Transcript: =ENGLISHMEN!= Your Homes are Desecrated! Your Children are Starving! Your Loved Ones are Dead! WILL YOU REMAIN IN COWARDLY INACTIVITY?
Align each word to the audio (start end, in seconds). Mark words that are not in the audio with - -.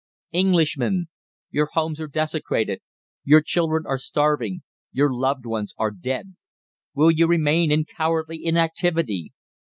=ENGLISHMEN!= 0.31 1.09
Your 1.51 1.67
Homes 1.73 1.99
are 1.99 2.07
Desecrated! 2.07 2.81
Your 3.23 3.39
Children 3.39 3.83
are 3.85 3.99
Starving! 3.99 4.63
Your 4.91 5.13
Loved 5.13 5.45
Ones 5.45 5.75
are 5.77 5.91
Dead! 5.91 6.33
WILL 6.95 7.11
YOU 7.11 7.27
REMAIN 7.27 7.71
IN 7.71 7.85
COWARDLY 7.85 8.37
INACTIVITY? 8.43 9.31